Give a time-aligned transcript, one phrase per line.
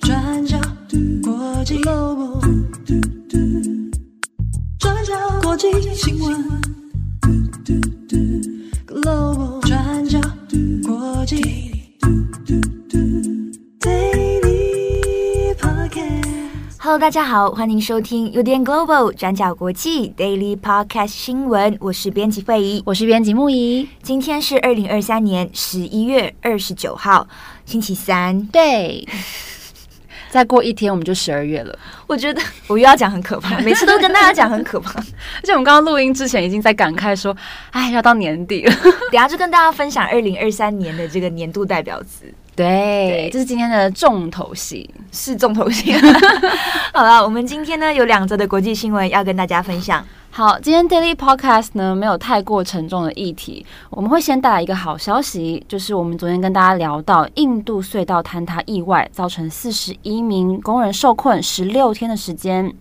[0.00, 0.58] 转角
[1.22, 2.40] 国际 Global，
[4.78, 5.12] 转角
[5.42, 6.67] 国际新闻
[16.98, 21.76] Hello，大家好，欢迎收听 UDN Global 转角国际 Daily Podcast 新闻。
[21.78, 23.88] 我是编辑惠仪，我是编辑木仪。
[24.02, 27.24] 今天是二零二三年十一月二十九号，
[27.64, 28.44] 星期三。
[28.46, 29.06] 对。
[30.28, 37.34] 再过一天我们就十二月了，我觉得 我又要讲很可怕， 每次都跟大家讲很可怕，而且我们刚刚录音之前已经在感慨说，
[37.70, 38.74] 哎，要到年底了，
[39.12, 42.24] 等下就跟大家分享二零二三年的这个年度代表词。
[42.58, 45.92] 对，对，这是今天的重头戏，是重头戏。
[46.92, 50.04] 好了，我们今天呢有两则的国际新闻要跟大家分享。
[50.30, 62.74] 好，今天 Daily Podcast 呢没有太过沉重的议题，我们会先带来一个好消息，就是我们昨天跟大家聊到印度隧道坍塌意外，造成四十一名工人受困十六天的时间。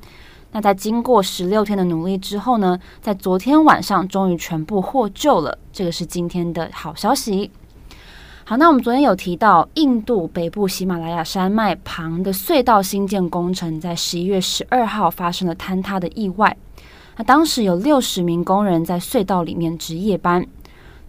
[0.53, 7.52] 那在经过十六天的努力之后呢，在昨天晚上终于全部获救了，这个是今天的好消息。
[8.50, 16.56] 好，那我们昨天有提到印度北部喜马拉雅山脉旁的隧道新建工程，在十一月十二号发生了坍塌的意外。
[17.18, 20.48] 那当时有六十名工人在隧道里面值夜班，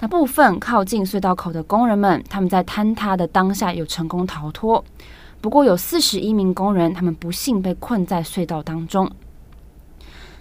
[0.00, 4.84] 那部分靠近隧道口的工人们，他们在坍塌的当下有成功逃脱，
[5.40, 9.08] 不过有四十一名工人，他们不幸被困在隧道当中。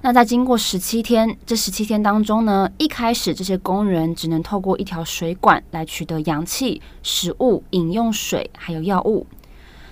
[0.02, 9.26] 那在经过十七天，这十七天当中呢，一开始这些工人只能透过一条水管来取得氧气、食物、饮用水还有药物。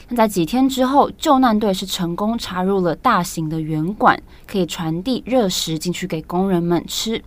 [0.09, 7.23] 那在几天之后，救难队是成功插入了大型的圆管，可以传递热食进去给工人们吃。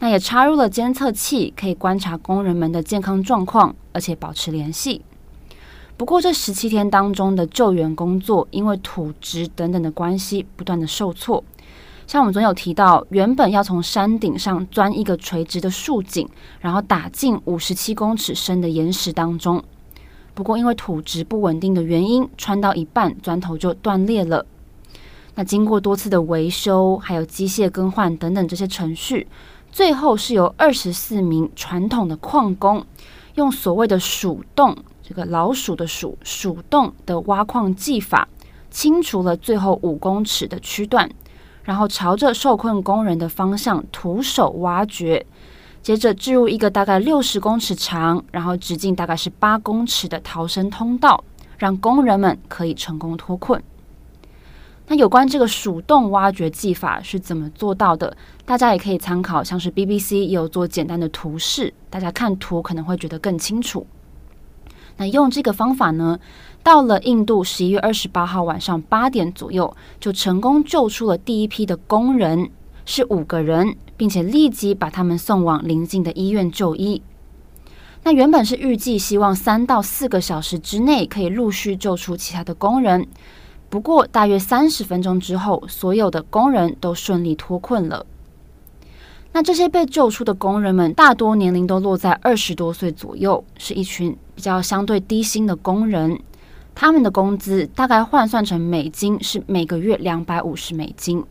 [0.00, 5.02] 那也插入了监测器，可以观察工人们的健康状况，而且保持联系。
[5.96, 11.42] 不过这十七天当中的救援工作，因为土质等等的关系，不断的受挫。
[12.10, 16.28] 像我们昨天有提到，原本要从山顶上钻一个垂直的竖井，
[16.58, 19.62] 然后打进五十七公尺深的岩石当中。
[20.34, 24.44] 不过，因为土质不稳定的原因，穿到一半，钻头就断裂了。
[25.36, 29.28] 那经过多次的维修，还有机械更换等等这些程序，
[29.70, 32.84] 最后是由二十四名传统的矿工，
[33.36, 38.26] 用所谓的鼠洞（这个老鼠的鼠，鼠洞）的挖矿技法，
[38.68, 41.08] 清除了最后五公尺的区段，
[41.70, 45.24] 然后朝着受困工人的方向徒手挖掘。
[45.80, 51.22] 接着置入一个大概六十公尺长，然后直径大概是八公尺的逃生通道，
[51.58, 53.62] 让工人们可以成功脱困。
[54.88, 58.16] 那有关这个鼠洞挖掘技法是怎么做到的？
[58.44, 63.86] 大家也可以参考，像是 BBC 也有做简单的图示，大家看图可能会觉得更清楚。
[65.00, 66.20] 那用这个方法呢，
[66.62, 72.50] 到了印度十一月二十八号晚上八点左右，就成功救出了第一批的工人。
[72.84, 77.00] 是五个人，并且立即把他们送往邻近的医院就医。
[78.02, 83.06] 那原本是预计希望三到四个小时之内可以陆续救出其他的工人，
[83.70, 88.04] 不过大约三十分钟之后，所有的工人都顺利脱困了。
[89.32, 96.18] 那这些被救出的工人们，大多年龄都落在二十多岁左右，是一群比较相对低薪的工人，
[96.74, 101.22] 他们的工资大概换算成美金是每个月两百五十美金。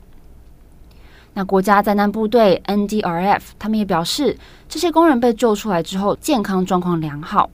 [1.33, 4.37] 那国家灾难部队 NDRF 他们也表示，
[4.67, 7.49] 这些工人被救出来之后，健康状况良好。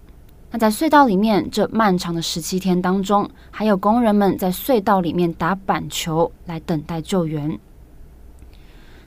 [0.51, 7.57] 那在隧道里面这漫长的十七天当中，还有工人们在隧道里面打板球来等待救援。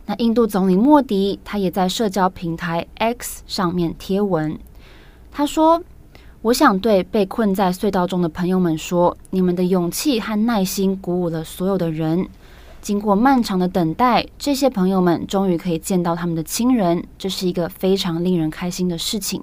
[0.06, 4.58] 那印度总理莫迪他也在社交平台 X 上面贴文，
[5.31, 5.82] 他说
[6.43, 12.28] ：“我想对被困在隧道中的朋友们说，你们的勇气和耐心鼓舞了所有的人。”
[12.81, 19.43] 经过漫长的等待，这些朋友们终于可以见到他们的亲人，这是一个非常令人开心的事情。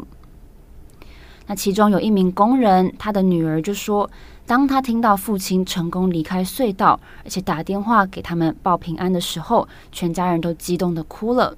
[1.47, 4.09] 那其中有一名工人，他的女儿就说，
[4.45, 11.57] 当他听到父亲成功离开隧道，而且打电话给他们报平安的时候，全家人都激动的哭了。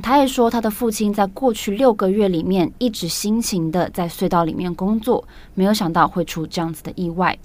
[0.00, 5.24] 他也说，他的父亲在过去六个月里面一直辛勤的在隧道里面工作，
[5.54, 7.38] 没有想到会出这样子的意外。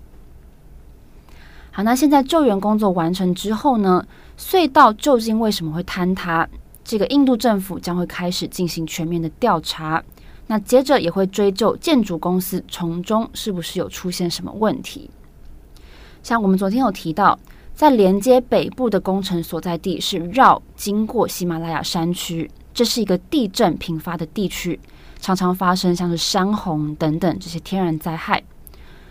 [1.71, 4.05] 好，那现在救援工作完成之后呢？
[4.37, 6.47] 隧道究竟为什么会坍塌？
[6.83, 10.03] 这个印度政府将会开始进行全面的调查。
[10.47, 15.09] 那接着也会追究建筑公司从中是不是有出现什么问题。
[16.21, 17.39] 像我们昨天有提到，
[17.75, 24.79] 在连接北部的工程所在地是绕经过喜马拉雅山区，这是一个地震频发的地区，
[25.19, 28.41] 常常发生像是山洪等等这些天然灾害。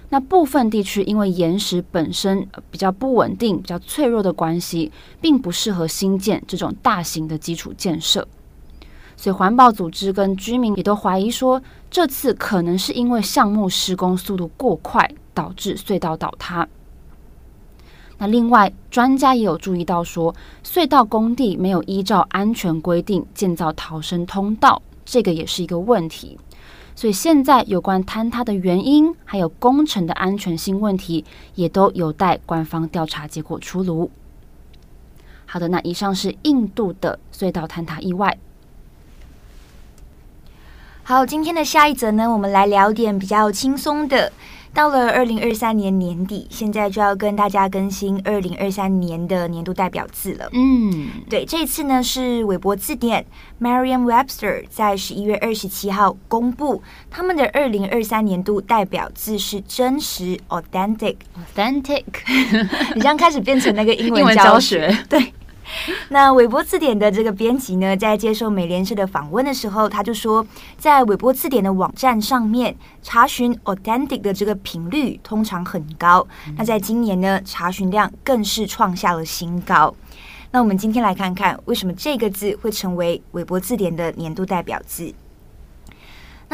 [0.09, 4.91] 那部分地区因为岩石本身比较不稳定、比较脆弱的关系，
[5.21, 8.27] 并不适合兴建这种大型的基础建设。
[9.15, 11.61] 所以环保组织跟居民也都怀疑说，
[11.91, 16.67] 这次可能是因为项目施工速度过快，导致隧道倒塌。
[18.19, 20.35] 那另外，专家也有注意到说，
[20.65, 26.39] 隧道工地没有依照安全规定建造逃生通道，这个也是一个问题。
[26.97, 31.25] 所以现在有关坍塌的原因，还有工程的安全性问题，
[31.57, 34.09] 也都有待官方调查结果出炉。
[35.45, 38.39] 好的，那以上是印度的隧道坍塌意外。
[41.03, 44.33] 好，今天的下一则呢，我们来聊点比较轻松的。
[44.75, 50.49] 到了二零二三年年底，现在就要跟大家更新二零二三年的年度代表字了。
[50.53, 53.25] 嗯，对，这一次呢是韦伯字典
[53.61, 61.17] （Merriam-Webster） 在十一月二十七号公布他们的二零二三年度代表字是真实 （authentic）。
[61.55, 62.03] authentic，
[62.97, 65.33] 你这样开始变成那个英文教学，教学对。
[66.11, 76.27] 那韦伯字典的这个编辑呢，在接受美联社的访问的时候，他就说，在韦伯字典的网站上面查询 authentic 的这个频率通常很高。
[76.57, 79.95] 那在今年呢，查询量更是创下了新高。
[80.51, 85.13] 那我们今天来看看，为什么这个字会成为韦伯字典的年度代表字。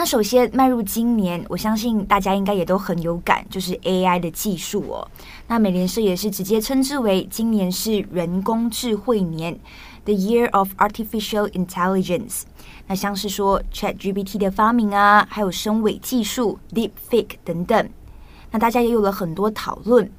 [0.00, 5.06] 那首先迈入今年，我相信大家应该也都很有感，就是 AI 的技术哦。
[5.46, 9.60] 那美联社也是直接称之为今年是人工智慧年
[10.06, 12.44] ，The Year of Artificial Intelligence。
[12.86, 17.90] 那像是说 ChatGPT 的发明啊，还有深伪技术 Deepfake 等等，
[18.52, 20.10] 那大家也有了很多讨论。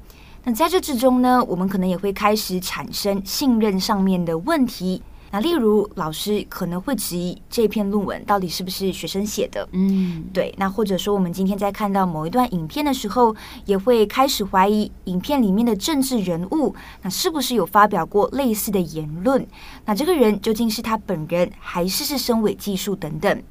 [0.44, 5.02] 那在这之中呢，我们可能也会开始产生信任上面的问题。
[5.34, 9.66] 那例如，老师可能会质疑这篇论文到底是不是学生写的？
[9.72, 10.54] 嗯，对。
[10.58, 13.34] 那或者说，我们今天在看到某一段影片的时候，
[13.64, 19.46] 也会开始怀疑影片里面的政治人物，那是不是有发表过类似的言论？
[19.86, 23.42] 那这个人究竟是他本人，还是是身伪技术等等？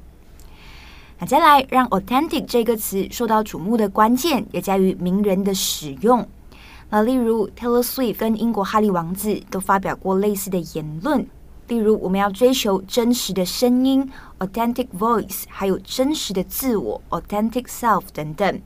[1.18, 6.24] 那再来，让 authentic 这个词受到瞩目的关键，也在于名人的使用。
[6.90, 11.26] 那例如，Taylor Swift 跟英国哈利王子都发表过类似的言论。
[11.68, 14.10] 例如，我们要追求真实的声音
[14.40, 18.60] （authentic voice），还有真实的自我 （authentic self） 等等。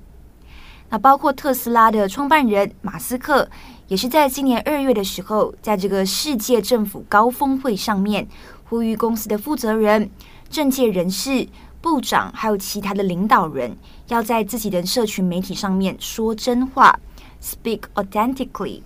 [0.88, 3.48] 那包括特斯拉的创办人马斯克，
[3.88, 8.26] 也是在今年二月的时候，在这个世界政府高峰会上面，
[8.68, 10.10] 呼吁公司的负责人、
[10.48, 11.46] 政界人士、
[11.80, 13.76] 部长，还有其他的领导人，
[14.08, 16.98] 要在自己的社群媒体上面说真话
[17.42, 18.82] （speak authentically）。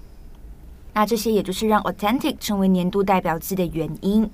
[0.92, 4.28] 那这些也就是让 authentic 成为年度代表字的原因。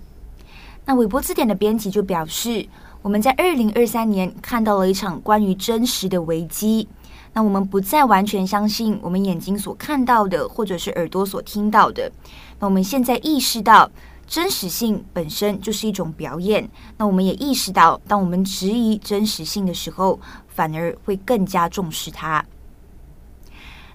[0.85, 2.67] 那韦伯字典的编辑就表示，
[3.03, 6.88] 我们在二零二三年看到了一场关于真实的危机。
[7.32, 12.11] 那我们不再完全相信我们眼睛所看到的，或者是耳朵所听到的。
[12.59, 13.91] 那我们现在意识到，
[14.26, 16.67] 真实性本身就是一种表演。
[16.97, 20.19] 那我们也意识到，当我们质疑真实性的时候，
[20.49, 22.43] 反而会更加重视它。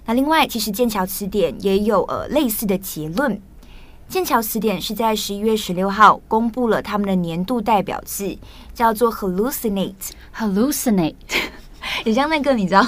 [0.04, 3.40] 那另外，其实剑桥词典也有呃类似的结论。
[4.08, 8.36] 剑桥词典是在十一月十六号公布了他们的年度代表字，
[8.74, 9.94] 叫做 hallucinate。
[10.36, 11.14] hallucinate，
[12.04, 12.86] 也像那个你知道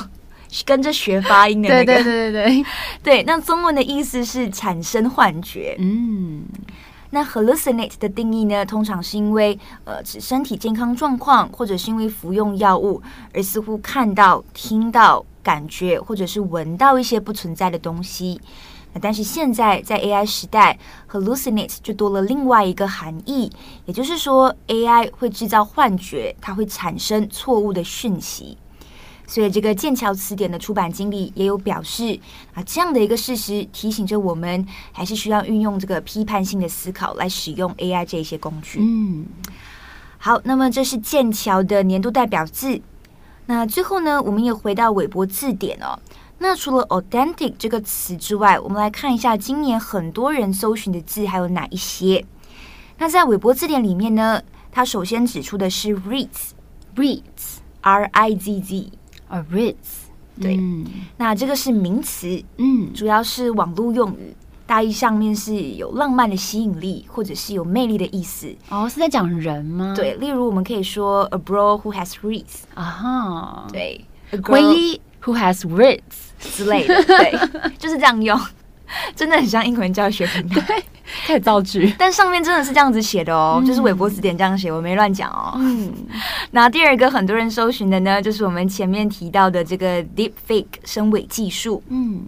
[0.67, 1.95] 跟着学发音的那个。
[1.95, 2.65] 对对对对对。
[3.03, 5.77] 对，那中文的意思是产生幻觉。
[5.79, 6.43] 嗯，
[7.15, 13.01] 那 hallucinate 的定义呢，通常是因为呃指身体健康状况，或者是因为服用药物
[13.33, 15.25] 而似乎看到、听到。
[15.45, 18.41] 感觉或者是闻到一些不存在的东西，
[18.99, 23.53] 但是现在在 AI 时代，hallucinate 就多了另外一个含义，
[23.85, 28.57] 也就是说 AI 会制造幻觉，它会产生错误的讯息。
[29.27, 32.19] 所以这个剑桥词典的出版经理也有表示
[32.53, 38.81] 啊，这样的一个事实提醒着我们，还是需要运用这个批判性的思考来使用 AI 这些工具。
[38.81, 39.27] 嗯，
[40.19, 42.81] 好，那么这是剑桥的年度代表字。
[43.47, 45.99] 那最后呢，我们也回到韦伯字典哦。
[46.39, 52.25] 那除了 authentic 这个词之外，我们来看一下今年很多人搜寻的字还有哪一些。
[52.99, 58.91] 那在韦伯字典里面呢，它首先指出的是 rizz，rizz，r i z
[59.43, 59.75] z，a rizz。
[60.41, 60.85] 对，嗯、
[61.17, 64.35] 那这个是名词，嗯，主要是网络用语。
[64.67, 68.51] 大意上面是有浪漫的吸引力，或者是有魅力的意思。
[68.71, 69.93] 哦，是在讲人吗？
[69.95, 76.01] 对，例如我们可以说 a bro who has rizz 啊哈，对，a girl who has ritz
[76.39, 77.39] 之类的，对，
[77.79, 78.41] 就是这样用，
[79.17, 80.61] 真的很像英文教学频道。
[80.67, 80.83] 对，
[81.27, 85.55] 开始造句，但上面真的是这样子写的哦，嗯、就是韦伯词典这样写，我没乱讲哦。
[85.57, 85.93] 嗯，
[86.51, 91.83] 那第二个很多人搜寻的呢，就是我们前面提到的这个 Deepfake 声伪技术。
[91.89, 92.25] 嗯，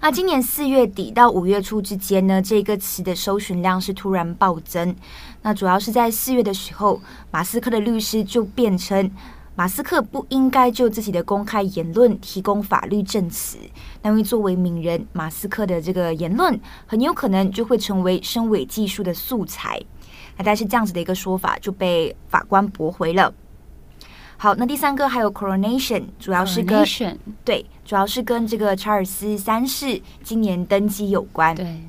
[0.00, 4.94] 那今年四月底到五月初之间呢，这个词的搜寻量是突然暴增。
[5.42, 7.00] 那主要是在四月的时候，
[7.30, 9.10] 马斯克的律师就辩称。
[9.56, 13.56] 马斯克不应该就自己的公开言论提供法律证词，
[14.04, 19.82] 因为作为名人，马斯克的这个言论很有可能就会成为深伪技术的素材。
[20.36, 23.32] 那但是这样子的一个说法就被法官驳回了。
[24.36, 26.86] 好，那第三个还有 coronation，主要是跟
[27.42, 31.54] 对，主要是跟这个查尔斯三世今年登基有关。
[31.54, 31.80] 对，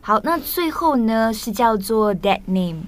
[0.00, 2.84] 好，那最后呢是叫做 dead name，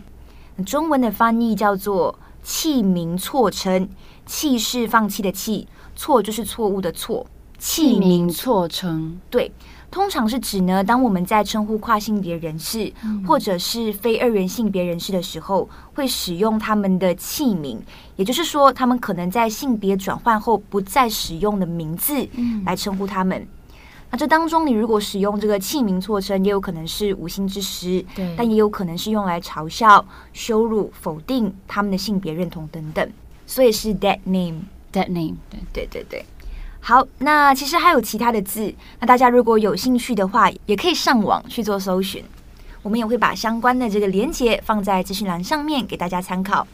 [0.64, 3.88] 中文的翻译叫做弃名错称。
[4.24, 7.26] 弃是放弃的弃，错就是错误的错，
[7.58, 9.20] 弃名错称。
[9.28, 9.50] 对，
[9.90, 17.82] 通常是指呢，当我们在称呼跨性别人士、嗯、或者是非二元性别人士的时候，会使用他们的弃名，
[18.16, 22.26] 也就是说，他们可能在性别转换后不再使用的名字
[22.64, 23.38] 来称呼他们。
[23.38, 23.48] 嗯、
[24.10, 33.10] 那这当中，你如果使用这个弃名错称，也有可能是无心之失，对，但也有可能是用来嘲笑、羞辱、否定他们的性别认同等等。
[33.52, 36.24] 所以是 dead name，dead name，对对对对。
[36.80, 42.24] 好，那其实还有其他的字，那大家如果有兴趣的话，也可以上网去做搜寻。
[42.82, 46.66] 我们也会把相关的这个连接放在资讯栏上面给大家参考。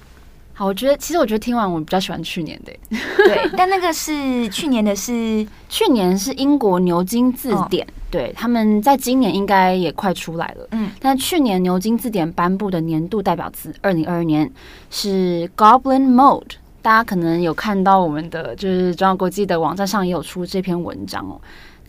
[0.54, 2.72] 好，我觉得其实我觉得听完我比较喜欢去年的，
[3.16, 14.48] 对，但那个是去年的是， 是去年是英国牛津字典，哦、对，他们在今年应该也快出来了，嗯，但去年牛津字典颁布的年度代表词，二零二二年
[14.90, 16.52] 是 Goblin Mode。
[16.88, 21.38] 大家可能有看到我们的就是中央国际的网站上也有出这篇文章哦。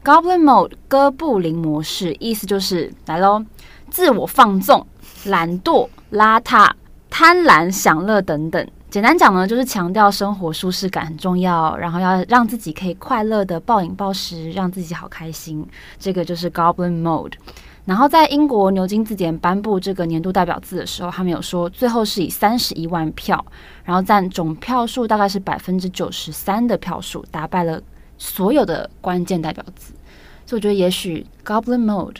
[0.04, 3.42] Goblin Mode 哥布林模式，意思就是来喽，
[3.90, 4.86] 自我放纵、
[5.24, 6.70] 懒惰、邋遢、
[7.10, 8.68] 贪婪、享乐等等。
[8.90, 15.66] 简单讲呢，就是强调生活舒适感很重要，然后要让自己可以快乐的暴饮暴食，让自己好开心。
[15.98, 17.32] 这个就是 Goblin Mode。
[17.86, 23.44] 然后在英国牛津字典颁布这个年度代表字的时候，他们有说最后是以三十一万票，
[23.84, 27.82] 然后占总票数大概是百分之九十三的票数，打败了
[28.18, 29.94] 所有的关键代表字。
[30.46, 32.18] 所以我觉得也许 Goblin Mode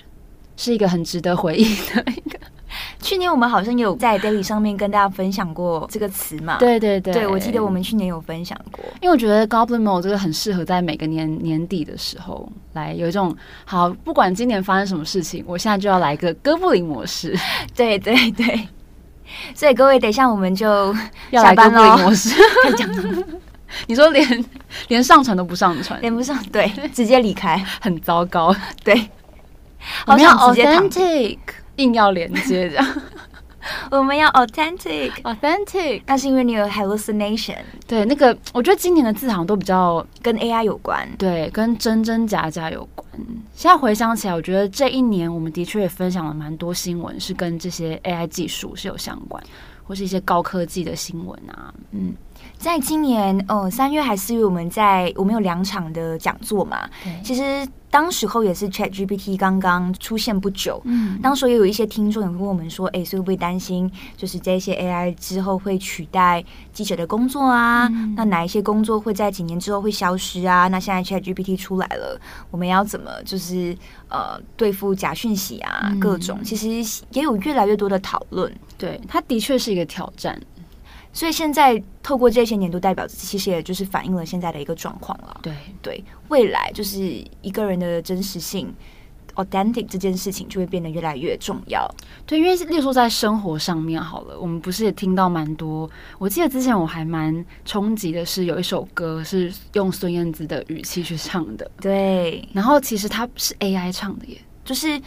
[0.58, 2.40] 是一个很值得回忆的一个。
[3.02, 6.58] 去年我们好像有在 Daily 上面跟大家分享过这个词嘛？
[6.58, 8.84] 对对对，对我记得我们去年有分享过。
[9.02, 13.36] 因为我觉得 Goblin Mode 这个很适合在每个年年底的时候来有一种
[13.66, 17.36] 好，不管今年发生什么事情，我现在就要来一个哥布林模式。
[17.76, 18.68] 对对对，
[19.54, 20.96] 所以各位等一下我们就
[21.32, 22.36] 要来哥布林模式。
[23.88, 24.46] 你说连
[24.88, 28.56] 连上传都不上传，连不上，对，直接离开，很糟糕。
[28.84, 29.10] 对，
[30.06, 31.38] 好像 authentic。
[31.80, 33.02] 硬要连接这样，
[33.90, 37.58] 我们要 authentic，authentic，那是因为你有 hallucination。
[37.88, 43.08] 对，那个我觉得今年的字好像都比较跟 AI 有关，对，跟真真假假有关。
[43.54, 49.44] 现在回想起来，我觉得这一年我们的确也分享了蛮多新闻，是跟这些 AI 技术是有相关，
[49.84, 51.74] 或是一些高科技的新闻啊。
[51.92, 52.14] 嗯，
[52.60, 57.68] 在今年呃三月还是四月，我们在我们有两场的讲座嘛，对其实。
[57.92, 67.88] 当时候也是 ChatGPT 刚刚出现不久，嗯，当时也有一些听众也会问我们说，哎，所以会不会担心，就是这些 AI 之后会取代记者的工作啊？
[67.88, 70.68] 嗯、那哪一些工作会在几年之后会消失啊？
[70.68, 73.76] 那现在 ChatGPT 出来了，我们要怎么就是
[74.08, 75.90] 呃对付假讯息啊？
[75.92, 76.68] 嗯、各种其实
[77.14, 80.40] 也有越来越多的讨论，对，它的确是一个挑战。
[81.12, 85.40] 所以现在透过这些年度代表，其实也就是反映了现在的一个状况了。
[85.42, 87.00] 对对，未来就是
[87.42, 88.74] 一个人的真实性
[89.36, 91.90] ，authentic 这件事情就会变得越来越重要。
[92.28, 95.90] 对，因为例如说在生活上面好了，我们不是也听到蛮多？
[96.20, 101.70] 我记得之前我还蛮冲击的是，有一首歌是用孙燕姿的语气去唱的。
[101.82, 105.02] 对，然后其实它是 AI 唱的耶，就是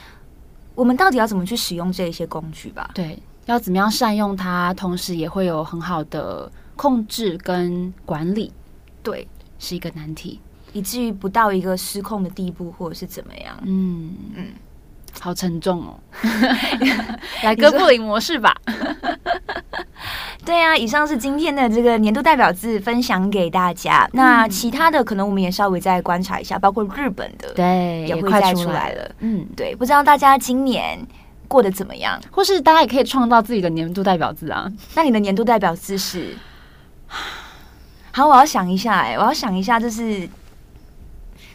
[0.74, 2.90] 我们到底要怎么去使用这一些工具吧？
[2.92, 3.16] 对。
[3.46, 8.52] 要怎么样善用它，同时也会有很好的控制跟管理，
[9.02, 9.26] 对，
[9.58, 10.40] 是一个难题，
[10.72, 13.58] 以至于不到一个失控的地步，或者是怎么样？
[13.64, 14.46] 嗯嗯，
[15.20, 15.98] 好沉重哦，
[17.42, 18.56] 来哥布林模式吧。
[20.44, 24.04] 对啊，以上是今天的这个年度代表字分享给大家。
[24.06, 29.10] 嗯、那其他的可能我们也稍微再观察一下，包括日本的，对，也会再出来了。
[29.20, 31.04] 嗯，对，不知道大家今年。
[31.52, 32.18] 过得怎么样？
[32.30, 34.72] 或是大家也可以创造自己的年度代表字啊？
[34.94, 36.34] 那你的年度代表字是？
[38.10, 40.26] 好，我要想一下、欸，哎，我要想一下，就是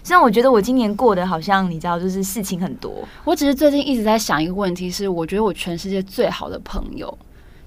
[0.03, 3.07] 虽然我觉得我今年过得好像你知道，就是事情很多。
[3.23, 7.17] 我只是最近一直在想一个问题是，是我觉得我全世界最好的朋友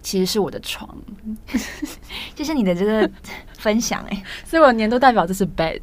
[0.00, 0.88] 其实是我的床，
[2.36, 3.10] 就是你的这个
[3.58, 5.80] 分享哎、欸， 所以我年度代表就是 bed。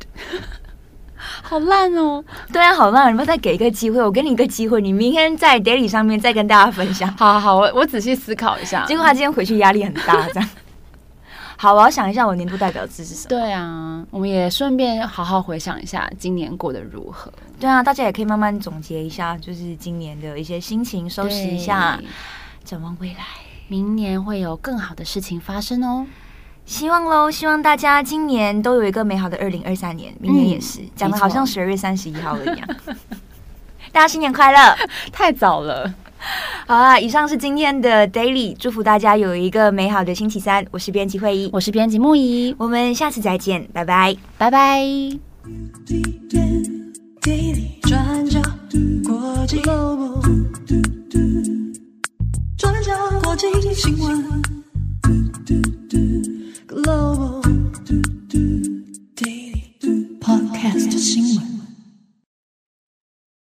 [1.41, 2.23] 好烂哦！
[2.53, 3.11] 对啊，好烂！
[3.11, 7.11] 你们再给一个机会，我给你一个机会，你明天在 daily 上面再跟大家分享。
[7.17, 8.85] 好好好，我我仔细思考一下。
[8.85, 10.49] 结果他今天回去压力很大，这样。
[11.59, 13.29] 好，我要想一下我年度代表字是什么。
[13.29, 17.33] 对啊，我们也顺便好好回想一下今年过得如何。
[17.59, 21.99] 对啊，大家也可以慢慢总结一下，就是今年的一些心情，收拾一下，
[22.63, 23.23] 展望未来，
[23.67, 26.05] 明年会有更好的事情发生哦。
[26.67, 32.67] 希望喽，希望大家今年都有一个美好的二零二三年，明年也是，讲的、嗯、好像十二月三十一号了一样。
[33.93, 34.75] 大家新年快乐！
[35.11, 35.91] 太早了。
[36.67, 40.65] 好啦，以上是今天的 Daily，祝福大家有一个美好的星期三。
[40.69, 44.83] 我是编辑慧仪，我是编辑木仪，我们下次再见，拜拜，拜拜。
[47.83, 48.41] 转角
[49.07, 49.61] 国际
[52.57, 52.93] 转角